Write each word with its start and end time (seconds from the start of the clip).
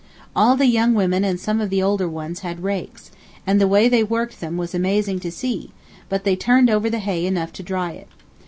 All 0.35 0.55
the 0.55 0.65
young 0.65 0.95
women 0.95 1.23
and 1.23 1.39
some 1.39 1.61
of 1.61 1.69
the 1.69 1.83
older 1.83 2.09
ones 2.09 2.39
had 2.39 2.63
rakes, 2.63 3.11
and 3.45 3.61
the 3.61 3.67
way 3.67 3.87
they 3.87 4.03
worked 4.03 4.39
them 4.39 4.57
was 4.57 4.73
amazing 4.73 5.19
to 5.19 5.31
see, 5.31 5.73
but 6.09 6.23
they 6.23 6.35
turned 6.35 6.71
over 6.71 6.89
the 6.89 6.97
hay 6.97 7.23
enough 7.27 7.53
to 7.53 7.61
dry 7.61 7.91
it. 7.91 8.07